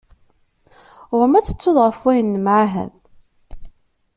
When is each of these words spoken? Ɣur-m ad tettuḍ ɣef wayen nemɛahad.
Ɣur-m 1.17 1.33
ad 1.39 1.45
tettuḍ 1.45 1.77
ɣef 1.81 1.99
wayen 2.03 2.27
nemɛahad. 2.35 2.93